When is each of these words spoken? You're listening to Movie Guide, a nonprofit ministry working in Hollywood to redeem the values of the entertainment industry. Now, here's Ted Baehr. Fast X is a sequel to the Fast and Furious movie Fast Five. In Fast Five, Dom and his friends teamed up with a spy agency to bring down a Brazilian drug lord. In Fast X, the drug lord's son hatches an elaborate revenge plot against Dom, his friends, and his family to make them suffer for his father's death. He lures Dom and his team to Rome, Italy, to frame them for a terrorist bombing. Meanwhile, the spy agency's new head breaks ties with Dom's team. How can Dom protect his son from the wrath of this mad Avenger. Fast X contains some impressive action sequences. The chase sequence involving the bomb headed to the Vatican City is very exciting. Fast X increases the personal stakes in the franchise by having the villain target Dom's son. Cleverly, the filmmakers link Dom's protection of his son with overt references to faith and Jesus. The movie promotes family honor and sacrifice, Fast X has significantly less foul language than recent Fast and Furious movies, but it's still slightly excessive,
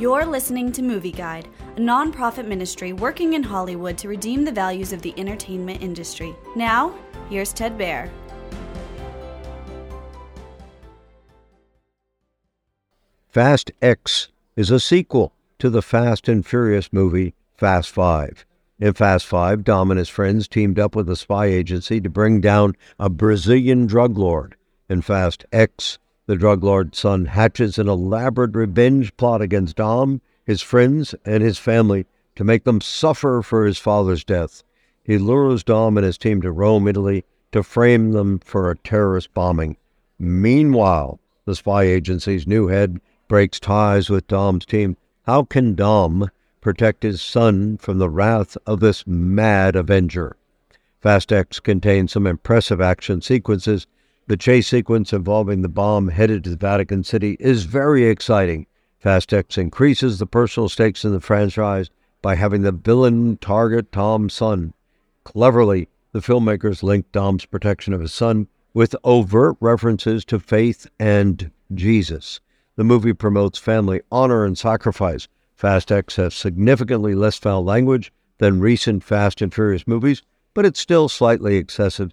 You're 0.00 0.24
listening 0.24 0.72
to 0.72 0.82
Movie 0.82 1.12
Guide, 1.12 1.46
a 1.76 1.78
nonprofit 1.78 2.46
ministry 2.46 2.94
working 2.94 3.34
in 3.34 3.42
Hollywood 3.42 3.98
to 3.98 4.08
redeem 4.08 4.46
the 4.46 4.50
values 4.50 4.94
of 4.94 5.02
the 5.02 5.12
entertainment 5.18 5.82
industry. 5.82 6.34
Now, 6.56 6.94
here's 7.28 7.52
Ted 7.52 7.76
Baehr. 7.76 8.08
Fast 13.28 13.72
X 13.82 14.28
is 14.56 14.70
a 14.70 14.80
sequel 14.80 15.34
to 15.58 15.68
the 15.68 15.82
Fast 15.82 16.30
and 16.30 16.46
Furious 16.46 16.90
movie 16.94 17.34
Fast 17.52 17.90
Five. 17.90 18.46
In 18.78 18.94
Fast 18.94 19.26
Five, 19.26 19.64
Dom 19.64 19.90
and 19.90 19.98
his 19.98 20.08
friends 20.08 20.48
teamed 20.48 20.78
up 20.78 20.96
with 20.96 21.10
a 21.10 21.16
spy 21.16 21.44
agency 21.44 22.00
to 22.00 22.08
bring 22.08 22.40
down 22.40 22.74
a 22.98 23.10
Brazilian 23.10 23.86
drug 23.86 24.16
lord. 24.16 24.56
In 24.88 25.02
Fast 25.02 25.44
X, 25.52 25.98
the 26.30 26.36
drug 26.36 26.62
lord's 26.62 26.96
son 26.96 27.24
hatches 27.24 27.76
an 27.76 27.88
elaborate 27.88 28.54
revenge 28.54 29.16
plot 29.16 29.42
against 29.42 29.74
Dom, 29.74 30.20
his 30.46 30.62
friends, 30.62 31.12
and 31.24 31.42
his 31.42 31.58
family 31.58 32.06
to 32.36 32.44
make 32.44 32.62
them 32.62 32.80
suffer 32.80 33.42
for 33.42 33.66
his 33.66 33.78
father's 33.78 34.22
death. 34.22 34.62
He 35.02 35.18
lures 35.18 35.64
Dom 35.64 35.98
and 35.98 36.04
his 36.04 36.16
team 36.16 36.40
to 36.42 36.52
Rome, 36.52 36.86
Italy, 36.86 37.24
to 37.50 37.64
frame 37.64 38.12
them 38.12 38.38
for 38.38 38.70
a 38.70 38.78
terrorist 38.78 39.34
bombing. 39.34 39.76
Meanwhile, 40.20 41.18
the 41.46 41.56
spy 41.56 41.82
agency's 41.82 42.46
new 42.46 42.68
head 42.68 43.00
breaks 43.26 43.58
ties 43.58 44.08
with 44.08 44.28
Dom's 44.28 44.64
team. 44.64 44.96
How 45.24 45.42
can 45.42 45.74
Dom 45.74 46.30
protect 46.60 47.02
his 47.02 47.20
son 47.20 47.76
from 47.76 47.98
the 47.98 48.08
wrath 48.08 48.56
of 48.66 48.78
this 48.78 49.04
mad 49.04 49.74
Avenger. 49.74 50.36
Fast 51.00 51.32
X 51.32 51.58
contains 51.58 52.12
some 52.12 52.28
impressive 52.28 52.80
action 52.80 53.20
sequences. 53.20 53.88
The 54.30 54.36
chase 54.36 54.68
sequence 54.68 55.12
involving 55.12 55.62
the 55.62 55.68
bomb 55.68 56.06
headed 56.06 56.44
to 56.44 56.50
the 56.50 56.56
Vatican 56.56 57.02
City 57.02 57.36
is 57.40 57.64
very 57.64 58.04
exciting. 58.04 58.68
Fast 59.00 59.34
X 59.34 59.58
increases 59.58 60.20
the 60.20 60.24
personal 60.26 60.68
stakes 60.68 61.04
in 61.04 61.10
the 61.10 61.18
franchise 61.18 61.90
by 62.22 62.36
having 62.36 62.62
the 62.62 62.70
villain 62.70 63.38
target 63.38 63.90
Dom's 63.90 64.34
son. 64.34 64.72
Cleverly, 65.24 65.88
the 66.12 66.20
filmmakers 66.20 66.84
link 66.84 67.10
Dom's 67.10 67.44
protection 67.44 67.92
of 67.92 68.00
his 68.00 68.12
son 68.12 68.46
with 68.72 68.94
overt 69.02 69.56
references 69.58 70.24
to 70.26 70.38
faith 70.38 70.86
and 71.00 71.50
Jesus. 71.74 72.38
The 72.76 72.84
movie 72.84 73.14
promotes 73.14 73.58
family 73.58 74.00
honor 74.12 74.44
and 74.44 74.56
sacrifice, 74.56 75.26
Fast 75.56 75.90
X 75.90 76.14
has 76.14 76.34
significantly 76.34 77.16
less 77.16 77.36
foul 77.36 77.64
language 77.64 78.12
than 78.38 78.60
recent 78.60 79.02
Fast 79.02 79.42
and 79.42 79.52
Furious 79.52 79.88
movies, 79.88 80.22
but 80.54 80.64
it's 80.64 80.78
still 80.78 81.08
slightly 81.08 81.56
excessive, 81.56 82.12